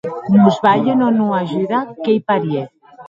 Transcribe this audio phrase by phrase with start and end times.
[0.39, 2.67] Mos balhen o non ajuda, qu’ei parièr!